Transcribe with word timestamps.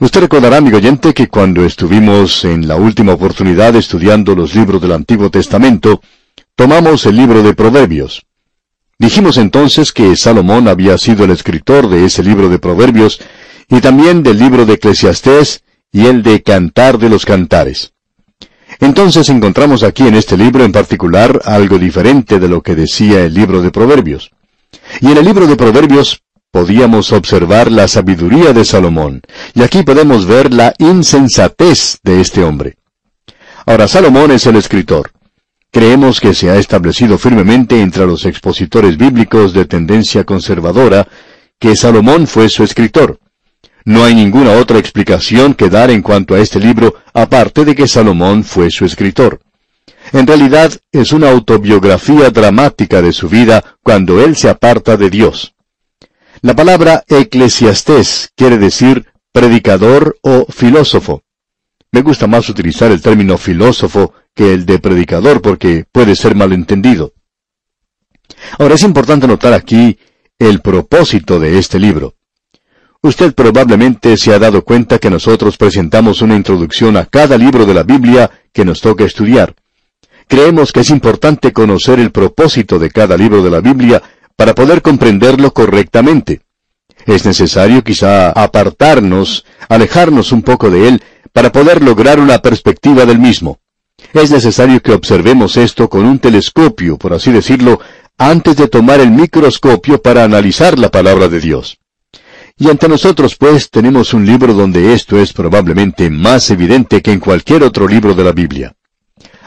Usted 0.00 0.22
recordará, 0.22 0.56
amigo 0.56 0.78
oyente, 0.78 1.14
que 1.14 1.28
cuando 1.28 1.64
estuvimos 1.64 2.44
en 2.44 2.66
la 2.66 2.74
última 2.74 3.12
oportunidad 3.12 3.76
estudiando 3.76 4.34
los 4.34 4.54
libros 4.54 4.82
del 4.82 4.92
Antiguo 4.92 5.30
Testamento, 5.30 6.02
tomamos 6.56 7.06
el 7.06 7.16
libro 7.16 7.42
de 7.42 7.54
Proverbios. 7.54 8.26
Dijimos 8.98 9.38
entonces 9.38 9.92
que 9.92 10.16
Salomón 10.16 10.66
había 10.66 10.98
sido 10.98 11.24
el 11.24 11.30
escritor 11.30 11.88
de 11.88 12.06
ese 12.06 12.24
libro 12.24 12.48
de 12.48 12.58
Proverbios 12.58 13.20
y 13.68 13.80
también 13.80 14.24
del 14.24 14.38
libro 14.38 14.66
de 14.66 14.74
Eclesiastés 14.74 15.62
y 15.92 16.06
el 16.06 16.24
de 16.24 16.42
Cantar 16.42 16.98
de 16.98 17.08
los 17.08 17.24
Cantares. 17.24 17.92
Entonces 18.80 19.28
encontramos 19.28 19.84
aquí 19.84 20.08
en 20.08 20.16
este 20.16 20.36
libro 20.36 20.64
en 20.64 20.72
particular 20.72 21.40
algo 21.44 21.78
diferente 21.78 22.40
de 22.40 22.48
lo 22.48 22.62
que 22.62 22.74
decía 22.74 23.24
el 23.24 23.32
libro 23.32 23.62
de 23.62 23.70
Proverbios. 23.70 24.32
Y 25.00 25.12
en 25.12 25.18
el 25.18 25.24
libro 25.24 25.46
de 25.46 25.54
Proverbios 25.54 26.23
podíamos 26.54 27.10
observar 27.10 27.72
la 27.72 27.88
sabiduría 27.88 28.52
de 28.52 28.64
Salomón, 28.64 29.22
y 29.54 29.62
aquí 29.64 29.82
podemos 29.82 30.24
ver 30.24 30.54
la 30.54 30.72
insensatez 30.78 31.98
de 32.04 32.20
este 32.20 32.44
hombre. 32.44 32.76
Ahora, 33.66 33.88
Salomón 33.88 34.30
es 34.30 34.46
el 34.46 34.54
escritor. 34.54 35.10
Creemos 35.72 36.20
que 36.20 36.32
se 36.32 36.50
ha 36.50 36.56
establecido 36.56 37.18
firmemente 37.18 37.80
entre 37.80 38.06
los 38.06 38.24
expositores 38.24 38.96
bíblicos 38.96 39.52
de 39.52 39.64
tendencia 39.64 40.22
conservadora 40.22 41.08
que 41.58 41.74
Salomón 41.74 42.28
fue 42.28 42.48
su 42.48 42.62
escritor. 42.62 43.18
No 43.84 44.04
hay 44.04 44.14
ninguna 44.14 44.52
otra 44.52 44.78
explicación 44.78 45.54
que 45.54 45.68
dar 45.68 45.90
en 45.90 46.02
cuanto 46.02 46.36
a 46.36 46.38
este 46.38 46.60
libro 46.60 46.94
aparte 47.12 47.64
de 47.64 47.74
que 47.74 47.88
Salomón 47.88 48.44
fue 48.44 48.70
su 48.70 48.84
escritor. 48.84 49.40
En 50.12 50.24
realidad 50.24 50.72
es 50.92 51.10
una 51.10 51.32
autobiografía 51.32 52.30
dramática 52.30 53.02
de 53.02 53.12
su 53.12 53.28
vida 53.28 53.76
cuando 53.82 54.22
él 54.24 54.36
se 54.36 54.48
aparta 54.48 54.96
de 54.96 55.10
Dios. 55.10 55.54
La 56.44 56.54
palabra 56.54 57.04
eclesiastés 57.08 58.28
quiere 58.36 58.58
decir 58.58 59.06
predicador 59.32 60.18
o 60.20 60.44
filósofo. 60.52 61.22
Me 61.90 62.02
gusta 62.02 62.26
más 62.26 62.50
utilizar 62.50 62.92
el 62.92 63.00
término 63.00 63.38
filósofo 63.38 64.12
que 64.34 64.52
el 64.52 64.66
de 64.66 64.78
predicador 64.78 65.40
porque 65.40 65.86
puede 65.90 66.14
ser 66.14 66.34
malentendido. 66.34 67.14
Ahora 68.58 68.74
es 68.74 68.82
importante 68.82 69.26
notar 69.26 69.54
aquí 69.54 69.98
el 70.38 70.60
propósito 70.60 71.40
de 71.40 71.58
este 71.58 71.78
libro. 71.78 72.12
Usted 73.00 73.32
probablemente 73.34 74.18
se 74.18 74.34
ha 74.34 74.38
dado 74.38 74.64
cuenta 74.64 74.98
que 74.98 75.08
nosotros 75.08 75.56
presentamos 75.56 76.20
una 76.20 76.36
introducción 76.36 76.98
a 76.98 77.06
cada 77.06 77.38
libro 77.38 77.64
de 77.64 77.72
la 77.72 77.84
Biblia 77.84 78.30
que 78.52 78.66
nos 78.66 78.82
toca 78.82 79.04
estudiar. 79.04 79.54
Creemos 80.28 80.72
que 80.72 80.80
es 80.80 80.90
importante 80.90 81.54
conocer 81.54 81.98
el 82.00 82.10
propósito 82.10 82.78
de 82.78 82.90
cada 82.90 83.16
libro 83.16 83.42
de 83.42 83.50
la 83.50 83.60
Biblia 83.60 84.02
para 84.36 84.54
poder 84.54 84.82
comprenderlo 84.82 85.52
correctamente. 85.52 86.40
Es 87.06 87.24
necesario 87.24 87.84
quizá 87.84 88.30
apartarnos, 88.30 89.44
alejarnos 89.68 90.32
un 90.32 90.42
poco 90.42 90.70
de 90.70 90.88
él, 90.88 91.02
para 91.32 91.52
poder 91.52 91.82
lograr 91.82 92.18
una 92.20 92.38
perspectiva 92.38 93.04
del 93.04 93.18
mismo. 93.18 93.58
Es 94.12 94.30
necesario 94.30 94.80
que 94.80 94.92
observemos 94.92 95.56
esto 95.56 95.88
con 95.88 96.06
un 96.06 96.18
telescopio, 96.18 96.96
por 96.96 97.12
así 97.12 97.32
decirlo, 97.32 97.80
antes 98.16 98.56
de 98.56 98.68
tomar 98.68 99.00
el 99.00 99.10
microscopio 99.10 100.00
para 100.00 100.24
analizar 100.24 100.78
la 100.78 100.90
palabra 100.90 101.28
de 101.28 101.40
Dios. 101.40 101.78
Y 102.56 102.70
ante 102.70 102.88
nosotros, 102.88 103.34
pues, 103.34 103.68
tenemos 103.70 104.14
un 104.14 104.24
libro 104.24 104.54
donde 104.54 104.94
esto 104.94 105.18
es 105.18 105.32
probablemente 105.32 106.08
más 106.10 106.50
evidente 106.50 107.02
que 107.02 107.10
en 107.10 107.18
cualquier 107.18 107.64
otro 107.64 107.88
libro 107.88 108.14
de 108.14 108.24
la 108.24 108.32
Biblia. 108.32 108.76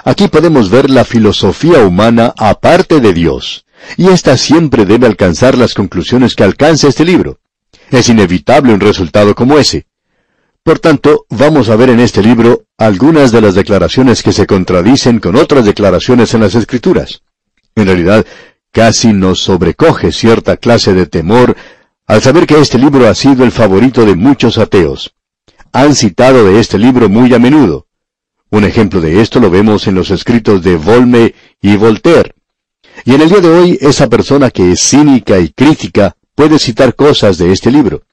Aquí 0.03 0.27
podemos 0.27 0.69
ver 0.69 0.89
la 0.89 1.05
filosofía 1.05 1.79
humana 1.79 2.33
aparte 2.37 2.99
de 2.99 3.13
Dios, 3.13 3.65
y 3.95 4.07
ésta 4.09 4.35
siempre 4.37 4.85
debe 4.85 5.07
alcanzar 5.07 5.57
las 5.57 5.73
conclusiones 5.73 6.35
que 6.35 6.43
alcanza 6.43 6.87
este 6.87 7.05
libro. 7.05 7.39
Es 7.89 8.09
inevitable 8.09 8.73
un 8.73 8.79
resultado 8.79 9.33
como 9.33 9.57
ese. 9.57 9.87
Por 10.63 10.79
tanto, 10.79 11.25
vamos 11.29 11.69
a 11.69 11.77
ver 11.77 11.89
en 11.91 12.01
este 12.01 12.21
libro 12.21 12.65
algunas 12.77 13.31
de 13.31 13.39
las 13.39 13.55
declaraciones 13.55 14.21
que 14.21 14.33
se 14.33 14.45
contradicen 14.45 15.19
con 15.19 15.37
otras 15.37 15.63
declaraciones 15.63 16.33
en 16.33 16.41
las 16.41 16.55
Escrituras. 16.55 17.21
En 17.75 17.85
realidad, 17.85 18.25
casi 18.73 19.13
nos 19.13 19.39
sobrecoge 19.39 20.11
cierta 20.11 20.57
clase 20.57 20.93
de 20.93 21.05
temor 21.05 21.55
al 22.05 22.21
saber 22.21 22.47
que 22.47 22.59
este 22.59 22.77
libro 22.77 23.07
ha 23.07 23.15
sido 23.15 23.43
el 23.43 23.51
favorito 23.51 24.05
de 24.05 24.15
muchos 24.15 24.57
ateos. 24.57 25.13
Han 25.71 25.95
citado 25.95 26.45
de 26.45 26.59
este 26.59 26.77
libro 26.77 27.07
muy 27.07 27.33
a 27.33 27.39
menudo. 27.39 27.87
Un 28.49 28.63
ejemplo 28.63 29.01
de 29.01 29.21
esto 29.21 29.39
lo 29.39 29.49
vemos 29.49 29.87
en 29.87 29.95
los 29.95 30.09
escritos 30.09 30.63
de 30.63 30.77
Volme 30.77 31.33
y 31.61 31.75
Voltaire. 31.75 32.33
Y 33.05 33.13
en 33.13 33.21
el 33.21 33.29
día 33.29 33.41
de 33.41 33.49
hoy, 33.49 33.77
esa 33.81 34.07
persona 34.07 34.49
que 34.49 34.71
es 34.71 34.81
cínica 34.81 35.39
y 35.39 35.49
crítica 35.49 36.15
puede 36.35 36.59
citar 36.59 36.95
cosas 36.95 37.37
de 37.37 37.51
este 37.51 37.71
libro. 37.71 38.03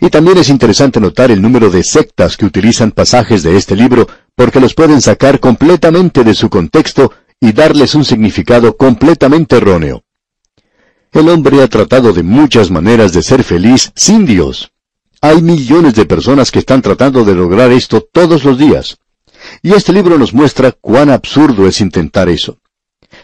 Y 0.00 0.10
también 0.10 0.38
es 0.38 0.48
interesante 0.48 1.00
notar 1.00 1.30
el 1.30 1.40
número 1.40 1.70
de 1.70 1.82
sectas 1.82 2.36
que 2.36 2.44
utilizan 2.44 2.90
pasajes 2.90 3.42
de 3.42 3.56
este 3.56 3.74
libro 3.74 4.06
porque 4.34 4.60
los 4.60 4.74
pueden 4.74 5.00
sacar 5.00 5.40
completamente 5.40 6.22
de 6.22 6.34
su 6.34 6.50
contexto 6.50 7.12
y 7.40 7.52
darles 7.52 7.94
un 7.94 8.04
significado 8.04 8.76
completamente 8.76 9.56
erróneo. 9.56 10.04
El 11.12 11.28
hombre 11.30 11.62
ha 11.62 11.68
tratado 11.68 12.12
de 12.12 12.22
muchas 12.22 12.70
maneras 12.70 13.12
de 13.12 13.22
ser 13.22 13.42
feliz 13.42 13.92
sin 13.94 14.26
Dios. 14.26 14.72
Hay 15.22 15.40
millones 15.40 15.94
de 15.94 16.04
personas 16.04 16.50
que 16.50 16.58
están 16.58 16.82
tratando 16.82 17.24
de 17.24 17.34
lograr 17.34 17.72
esto 17.72 18.06
todos 18.12 18.44
los 18.44 18.58
días. 18.58 18.98
Y 19.62 19.72
este 19.72 19.92
libro 19.92 20.18
nos 20.18 20.34
muestra 20.34 20.72
cuán 20.72 21.08
absurdo 21.08 21.66
es 21.66 21.80
intentar 21.80 22.28
eso. 22.28 22.58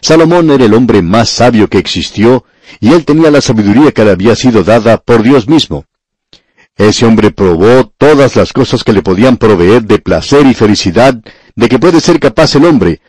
Salomón 0.03 0.51
era 0.51 0.65
el 0.65 0.73
hombre 0.73 1.01
más 1.01 1.29
sabio 1.29 1.69
que 1.69 1.77
existió, 1.77 2.43
y 2.81 2.91
él 2.91 3.05
tenía 3.05 3.31
la 3.31 3.39
sabiduría 3.39 3.93
que 3.93 4.03
le 4.03 4.11
había 4.11 4.35
sido 4.35 4.61
dada 4.61 4.97
por 4.97 5.23
Dios 5.23 5.47
mismo. 5.47 5.85
Ese 6.75 7.05
hombre 7.05 7.31
probó 7.31 7.89
todas 7.97 8.35
las 8.35 8.51
cosas 8.51 8.83
que 8.83 8.91
le 8.91 9.01
podían 9.01 9.37
proveer 9.37 9.83
de 9.83 9.99
placer 9.99 10.45
y 10.45 10.53
felicidad 10.53 11.15
de 11.55 11.69
que 11.69 11.79
puede 11.79 12.01
ser 12.01 12.19
capaz 12.19 12.53
el 12.55 12.65
hombre, 12.65 12.99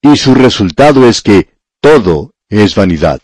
y 0.00 0.16
su 0.16 0.34
resultado 0.34 1.06
es 1.06 1.20
que 1.20 1.50
todo 1.82 2.32
es 2.48 2.74
vanidad. 2.74 3.20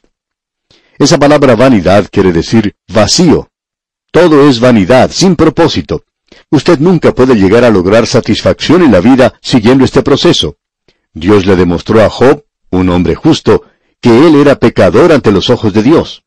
Esa 0.99 1.17
palabra 1.17 1.56
vanidad 1.56 2.06
quiere 2.12 2.31
decir 2.31 2.77
vacío. 2.89 3.49
Todo 4.11 4.47
es 4.47 4.61
vanidad, 4.61 5.11
sin 5.11 5.35
propósito. 5.35 6.05
Usted 6.51 6.79
nunca 6.79 7.15
puede 7.15 7.37
llegar 7.37 7.65
a 7.65 7.71
lograr 7.71 8.06
satisfacción 8.06 8.83
en 8.83 8.93
la 8.93 9.01
vida 9.01 9.33
siguiendo 9.41 9.83
este 9.83 10.03
proceso. 10.03 10.59
Dios 11.15 11.47
le 11.47 11.56
demostró 11.56 12.05
a 12.05 12.11
Job, 12.11 12.45
un 12.79 12.89
hombre 12.91 13.15
justo, 13.15 13.62
que 14.01 14.27
él 14.27 14.35
era 14.35 14.59
pecador 14.59 15.12
ante 15.12 15.33
los 15.33 15.51
ojos 15.51 15.73
de 15.73 15.83
Dios. 15.83 16.25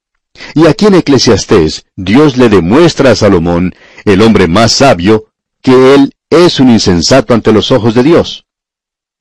Y 0.54 0.68
aquí 0.68 0.86
en 0.86 0.96
Eclesiastés, 0.96 1.86
Dios 1.96 2.38
le 2.38 2.50
demuestra 2.50 3.12
a 3.12 3.16
Salomón, 3.16 3.74
el 4.06 4.22
hombre 4.22 4.48
más 4.48 4.72
sabio, 4.72 5.26
que 5.62 5.94
él 5.94 6.14
es 6.30 6.60
un 6.60 6.70
insensato 6.70 7.34
ante 7.34 7.52
los 7.52 7.72
ojos 7.72 7.96
de 7.96 8.04
Dios. 8.04 8.46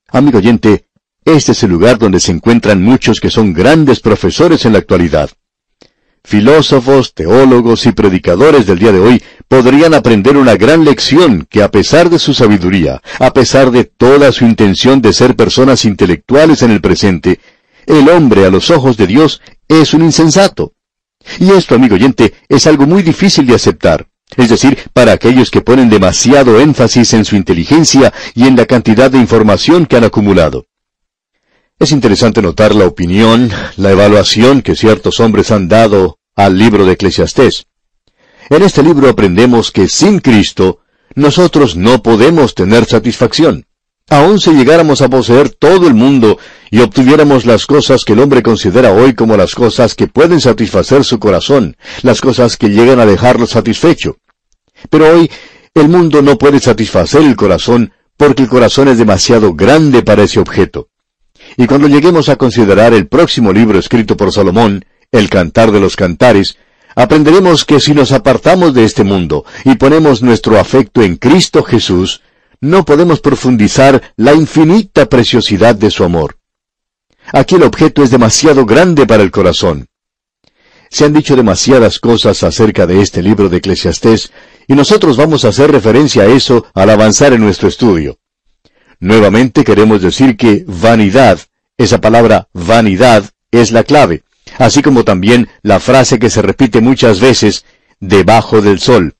Amigo 0.09 0.37
oyente, 0.37 0.85
este 1.25 1.51
es 1.51 1.63
el 1.63 1.71
lugar 1.71 1.97
donde 1.97 2.19
se 2.19 2.31
encuentran 2.31 2.81
muchos 2.81 3.19
que 3.19 3.29
son 3.29 3.53
grandes 3.53 3.99
profesores 3.99 4.65
en 4.65 4.73
la 4.73 4.79
actualidad. 4.79 5.29
Filósofos, 6.27 7.13
teólogos 7.13 7.85
y 7.85 7.93
predicadores 7.93 8.65
del 8.65 8.79
día 8.79 8.91
de 8.91 8.99
hoy 8.99 9.23
podrían 9.47 9.93
aprender 9.93 10.35
una 10.35 10.57
gran 10.57 10.83
lección 10.83 11.47
que 11.49 11.63
a 11.63 11.71
pesar 11.71 12.09
de 12.09 12.19
su 12.19 12.33
sabiduría, 12.33 13.01
a 13.19 13.31
pesar 13.31 13.71
de 13.71 13.85
toda 13.85 14.33
su 14.33 14.43
intención 14.43 15.01
de 15.01 15.13
ser 15.13 15.37
personas 15.37 15.85
intelectuales 15.85 16.63
en 16.63 16.71
el 16.71 16.81
presente, 16.81 17.39
el 17.85 18.09
hombre 18.09 18.45
a 18.45 18.49
los 18.49 18.71
ojos 18.71 18.97
de 18.97 19.07
Dios 19.07 19.41
es 19.69 19.93
un 19.93 20.03
insensato. 20.03 20.73
Y 21.39 21.51
esto, 21.51 21.75
amigo 21.75 21.95
oyente, 21.95 22.33
es 22.49 22.67
algo 22.67 22.85
muy 22.85 23.03
difícil 23.03 23.47
de 23.47 23.55
aceptar. 23.55 24.09
Es 24.35 24.49
decir, 24.49 24.77
para 24.91 25.13
aquellos 25.13 25.49
que 25.49 25.61
ponen 25.61 25.89
demasiado 25.89 26.59
énfasis 26.59 27.13
en 27.13 27.23
su 27.23 27.37
inteligencia 27.37 28.11
y 28.35 28.47
en 28.47 28.57
la 28.57 28.65
cantidad 28.65 29.09
de 29.09 29.17
información 29.17 29.85
que 29.85 29.95
han 29.95 30.03
acumulado. 30.03 30.65
Es 31.79 31.91
interesante 31.91 32.41
notar 32.41 32.73
la 32.73 32.85
opinión, 32.85 33.51
la 33.75 33.91
evaluación 33.91 34.63
que 34.63 34.75
ciertos 34.75 35.19
hombres 35.19 35.51
han 35.51 35.67
dado 35.67 36.16
al 36.37 36.57
libro 36.57 36.85
de 36.85 36.93
Eclesiastés. 36.93 37.65
En 38.49 38.63
este 38.63 38.81
libro 38.81 39.09
aprendemos 39.09 39.71
que 39.71 39.89
sin 39.89 40.19
Cristo 40.19 40.79
nosotros 41.15 41.75
no 41.75 42.01
podemos 42.01 42.53
tener 42.55 42.85
satisfacción. 42.85 43.65
Aun 44.09 44.39
si 44.39 44.51
llegáramos 44.51 45.01
a 45.01 45.09
poseer 45.09 45.49
todo 45.49 45.87
el 45.87 45.93
mundo 45.93 46.37
y 46.71 46.79
obtuviéramos 46.79 47.45
las 47.45 47.65
cosas 47.65 48.05
que 48.05 48.13
el 48.13 48.19
hombre 48.19 48.41
considera 48.41 48.93
hoy 48.93 49.15
como 49.15 49.35
las 49.35 49.53
cosas 49.53 49.95
que 49.95 50.07
pueden 50.07 50.39
satisfacer 50.39 51.03
su 51.03 51.19
corazón, 51.19 51.75
las 52.03 52.21
cosas 52.21 52.55
que 52.55 52.69
llegan 52.69 53.01
a 53.01 53.05
dejarlo 53.05 53.47
satisfecho. 53.47 54.17
Pero 54.89 55.11
hoy 55.11 55.29
el 55.73 55.89
mundo 55.89 56.21
no 56.21 56.37
puede 56.37 56.59
satisfacer 56.59 57.23
el 57.23 57.35
corazón 57.35 57.91
porque 58.15 58.43
el 58.43 58.49
corazón 58.49 58.87
es 58.87 58.97
demasiado 58.97 59.53
grande 59.55 60.03
para 60.03 60.23
ese 60.23 60.39
objeto. 60.39 60.87
Y 61.57 61.65
cuando 61.65 61.87
lleguemos 61.87 62.29
a 62.29 62.35
considerar 62.35 62.93
el 62.93 63.07
próximo 63.07 63.51
libro 63.51 63.79
escrito 63.79 64.15
por 64.15 64.31
Salomón, 64.31 64.85
El 65.11 65.29
Cantar 65.29 65.71
de 65.71 65.79
los 65.79 65.95
Cantares, 65.95 66.57
aprenderemos 66.95 67.63
que 67.63 67.79
si 67.79 67.93
nos 67.93 68.11
apartamos 68.11 68.73
de 68.73 68.83
este 68.83 69.03
mundo 69.03 69.45
y 69.63 69.75
ponemos 69.75 70.21
nuestro 70.21 70.59
afecto 70.59 71.01
en 71.01 71.15
Cristo 71.15 71.63
Jesús, 71.63 72.21
no 72.59 72.83
podemos 72.83 73.21
profundizar 73.21 74.13
la 74.17 74.33
infinita 74.33 75.07
preciosidad 75.07 75.75
de 75.75 75.91
su 75.91 76.03
amor. 76.03 76.37
Aquí 77.31 77.55
el 77.55 77.63
objeto 77.63 78.03
es 78.03 78.11
demasiado 78.11 78.65
grande 78.65 79.05
para 79.05 79.23
el 79.23 79.31
corazón. 79.31 79.87
Se 80.89 81.05
han 81.05 81.13
dicho 81.13 81.35
demasiadas 81.35 81.99
cosas 81.99 82.43
acerca 82.43 82.85
de 82.85 83.01
este 83.01 83.21
libro 83.21 83.49
de 83.49 83.57
Eclesiastés, 83.57 84.31
Y 84.69 84.73
nosotros 84.73 85.15
vamos 85.15 85.45
a 85.45 85.49
hacer 85.49 85.71
referencia 85.71 86.23
a 86.23 86.25
eso 86.25 86.65
al 86.73 86.89
avanzar 86.89 87.31
en 87.31 87.39
nuestro 87.39 87.69
estudio. 87.69 88.19
Nuevamente 88.99 89.63
queremos 89.63 90.01
decir 90.01 90.35
que 90.35 90.65
vanidad, 90.67 91.39
esa 91.77 92.01
palabra 92.01 92.49
vanidad, 92.51 93.29
es 93.49 93.71
la 93.71 93.83
clave, 93.85 94.23
así 94.57 94.81
como 94.81 95.03
también 95.03 95.49
la 95.61 95.79
frase 95.79 96.19
que 96.19 96.29
se 96.29 96.41
repite 96.41 96.81
muchas 96.81 97.19
veces, 97.19 97.65
debajo 97.99 98.61
del 98.61 98.79
sol. 98.79 99.15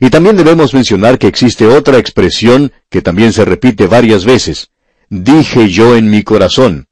Y 0.00 0.10
también 0.10 0.36
debemos 0.36 0.74
mencionar 0.74 1.18
que 1.18 1.28
existe 1.28 1.66
otra 1.66 1.98
expresión 1.98 2.72
que 2.90 3.02
también 3.02 3.32
se 3.32 3.44
repite 3.44 3.86
varias 3.86 4.24
veces. 4.24 4.70
Dije 5.08 5.70
yo 5.70 5.96
en 5.96 6.10
mi 6.10 6.22
corazón. 6.22 6.88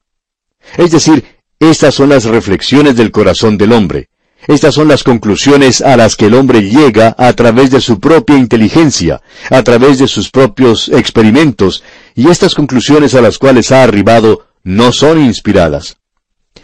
Es 0.76 0.92
decir, 0.92 1.24
estas 1.58 1.94
son 1.94 2.08
las 2.10 2.24
reflexiones 2.24 2.96
del 2.96 3.10
corazón 3.10 3.58
del 3.58 3.72
hombre. 3.72 4.08
Estas 4.48 4.74
son 4.74 4.88
las 4.88 5.04
conclusiones 5.04 5.80
a 5.80 5.96
las 5.96 6.16
que 6.16 6.26
el 6.26 6.34
hombre 6.34 6.62
llega 6.62 7.14
a 7.16 7.32
través 7.32 7.70
de 7.70 7.80
su 7.80 8.00
propia 8.00 8.36
inteligencia, 8.36 9.22
a 9.50 9.62
través 9.62 9.98
de 9.98 10.08
sus 10.08 10.30
propios 10.30 10.88
experimentos, 10.88 11.84
y 12.16 12.28
estas 12.28 12.54
conclusiones 12.54 13.14
a 13.14 13.20
las 13.20 13.38
cuales 13.38 13.70
ha 13.70 13.84
arribado 13.84 14.46
no 14.64 14.90
son 14.90 15.20
inspiradas. 15.24 15.96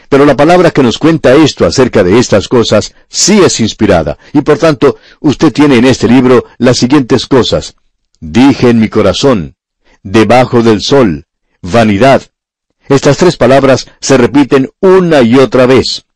Pero 0.08 0.24
la 0.24 0.36
palabra 0.36 0.70
que 0.70 0.82
nos 0.82 0.98
cuenta 0.98 1.34
esto 1.34 1.66
acerca 1.66 2.02
de 2.02 2.18
estas 2.18 2.48
cosas 2.48 2.94
sí 3.08 3.40
es 3.44 3.60
inspirada, 3.60 4.18
y 4.32 4.40
por 4.40 4.58
tanto 4.58 4.96
usted 5.20 5.52
tiene 5.52 5.76
en 5.76 5.84
este 5.84 6.08
libro 6.08 6.44
las 6.56 6.78
siguientes 6.78 7.26
cosas. 7.26 7.76
Dije 8.20 8.70
en 8.70 8.80
mi 8.80 8.88
corazón, 8.88 9.56
debajo 10.02 10.62
del 10.62 10.80
sol, 10.80 11.26
vanidad. 11.60 12.22
Estas 12.88 13.18
tres 13.18 13.36
palabras 13.36 13.86
se 14.00 14.16
repiten 14.16 14.70
una 14.80 15.20
y 15.20 15.36
otra 15.36 15.66
vez. 15.66 16.06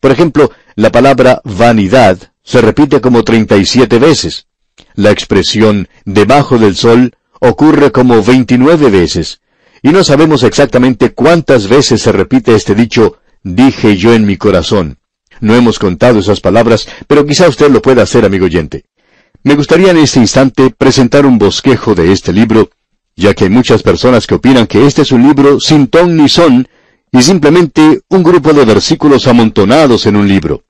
Por 0.00 0.10
ejemplo, 0.10 0.50
la 0.74 0.90
palabra 0.90 1.40
vanidad 1.44 2.32
se 2.42 2.60
repite 2.60 3.00
como 3.00 3.22
37 3.22 3.98
veces. 3.98 4.46
La 4.94 5.10
expresión 5.10 5.88
debajo 6.04 6.58
del 6.58 6.76
sol 6.76 7.14
ocurre 7.40 7.92
como 7.92 8.22
29 8.22 8.90
veces. 8.90 9.40
Y 9.82 9.90
no 9.90 10.02
sabemos 10.02 10.42
exactamente 10.42 11.12
cuántas 11.12 11.68
veces 11.68 12.02
se 12.02 12.12
repite 12.12 12.54
este 12.54 12.74
dicho 12.74 13.18
dije 13.46 13.96
yo 13.96 14.12
en 14.12 14.26
mi 14.26 14.36
corazón. 14.36 14.98
No 15.40 15.54
hemos 15.54 15.78
contado 15.78 16.18
esas 16.18 16.40
palabras, 16.40 16.88
pero 17.06 17.24
quizá 17.24 17.48
usted 17.48 17.70
lo 17.70 17.80
pueda 17.80 18.02
hacer, 18.02 18.24
amigo 18.24 18.46
oyente. 18.46 18.84
Me 19.44 19.54
gustaría 19.54 19.90
en 19.90 19.98
este 19.98 20.18
instante 20.18 20.70
presentar 20.76 21.24
un 21.24 21.38
bosquejo 21.38 21.94
de 21.94 22.10
este 22.10 22.32
libro, 22.32 22.70
ya 23.14 23.34
que 23.34 23.44
hay 23.44 23.50
muchas 23.50 23.82
personas 23.82 24.26
que 24.26 24.34
opinan 24.34 24.66
que 24.66 24.84
este 24.86 25.02
es 25.02 25.12
un 25.12 25.22
libro 25.22 25.60
sin 25.60 25.86
ton 25.86 26.16
ni 26.16 26.28
son, 26.28 26.66
y 27.12 27.22
simplemente 27.22 28.00
un 28.08 28.22
grupo 28.24 28.52
de 28.52 28.64
versículos 28.64 29.28
amontonados 29.28 30.06
en 30.06 30.16
un 30.16 30.26
libro. 30.26 30.64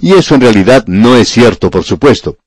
Y 0.00 0.14
eso 0.14 0.34
en 0.34 0.40
realidad 0.40 0.84
no 0.86 1.16
es 1.16 1.28
cierto, 1.28 1.70
por 1.70 1.84
supuesto. 1.84 2.38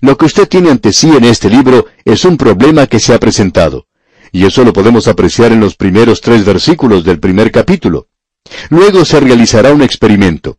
Lo 0.00 0.16
que 0.16 0.24
usted 0.24 0.48
tiene 0.48 0.70
ante 0.70 0.92
sí 0.92 1.10
en 1.16 1.24
este 1.24 1.48
libro 1.48 1.86
es 2.04 2.24
un 2.24 2.36
problema 2.36 2.88
que 2.88 2.98
se 2.98 3.14
ha 3.14 3.20
presentado. 3.20 3.86
Y 4.32 4.46
eso 4.46 4.64
lo 4.64 4.72
podemos 4.72 5.06
apreciar 5.06 5.52
en 5.52 5.60
los 5.60 5.76
primeros 5.76 6.20
tres 6.20 6.44
versículos 6.44 7.04
del 7.04 7.20
primer 7.20 7.52
capítulo. 7.52 8.08
Luego 8.70 9.04
se 9.04 9.20
realizará 9.20 9.72
un 9.72 9.82
experimento. 9.82 10.58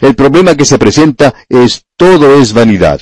El 0.00 0.14
problema 0.14 0.54
que 0.54 0.64
se 0.64 0.78
presenta 0.78 1.34
es 1.48 1.84
todo 1.96 2.40
es 2.40 2.52
vanidad. 2.52 3.00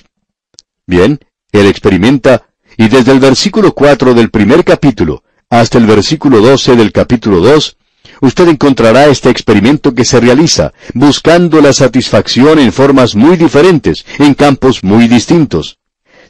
Bien, 0.87 1.21
él 1.53 1.67
experimenta, 1.67 2.49
y 2.77 2.89
desde 2.89 3.13
el 3.13 3.21
versículo 3.21 3.73
4 3.73 4.15
del 4.15 4.31
primer 4.31 4.65
capítulo 4.65 5.23
hasta 5.51 5.79
el 5.79 5.87
versículo 5.87 6.41
12 6.41 6.77
del 6.77 6.93
capítulo 6.93 7.41
2, 7.41 7.77
usted 8.21 8.49
encontrará 8.49 9.07
este 9.07 9.31
experimento 9.31 9.95
que 9.95 10.05
se 10.05 10.21
realiza, 10.21 10.73
buscando 10.93 11.61
la 11.61 11.73
satisfacción 11.73 12.59
en 12.59 12.73
formas 12.73 13.15
muy 13.15 13.37
diferentes, 13.37 14.05
en 14.19 14.35
campos 14.35 14.85
muy 14.85 15.09
distintos. 15.09 15.79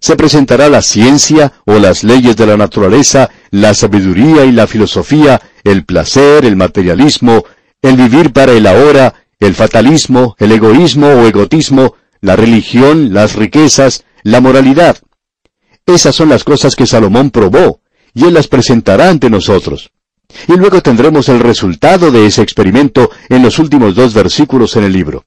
Se 0.01 0.15
presentará 0.15 0.69
la 0.69 0.83
ciencia 0.83 1.53
o 1.65 1.79
las 1.81 2.05
leyes 2.05 2.37
de 2.37 2.47
la 2.47 2.57
naturaleza, 2.57 3.31
la 3.51 3.75
sabiduría 3.75 4.45
y 4.45 4.53
la 4.53 4.69
filosofía, 4.69 5.41
el 5.65 5.85
placer, 5.85 6.45
el 6.45 6.55
materialismo, 6.55 7.45
el 7.83 7.97
vivir 7.97 8.33
para 8.33 8.53
el 8.53 8.67
ahora, 8.67 9.15
el 9.39 9.55
fatalismo, 9.55 10.37
el 10.39 10.53
egoísmo 10.53 11.07
o 11.07 11.27
egotismo, 11.27 11.95
la 12.21 12.37
religión, 12.37 13.15
las 13.15 13.35
riquezas, 13.35 14.05
la 14.23 14.41
moralidad. 14.41 14.99
Esas 15.87 16.15
son 16.15 16.29
las 16.29 16.45
cosas 16.45 16.75
que 16.75 16.87
Salomón 16.87 17.31
probó, 17.31 17.81
y 18.15 18.25
él 18.25 18.35
las 18.35 18.49
presentará 18.49 19.09
ante 19.09 19.31
nosotros. 19.31 19.91
Y 20.47 20.57
luego 20.57 20.83
tendremos 20.83 21.29
el 21.29 21.41
resultado 21.41 22.11
de 22.11 22.27
ese 22.27 22.43
experimento 22.43 23.11
en 23.29 23.43
los 23.43 23.59
últimos 23.59 23.95
dos 23.95 24.13
versículos 24.13 24.77
en 24.77 24.85
el 24.85 24.93
libro. 24.93 25.25